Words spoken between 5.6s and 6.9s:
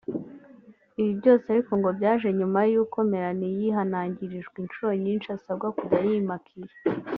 kujya yimakiya